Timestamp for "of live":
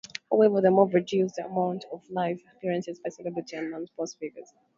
1.93-2.39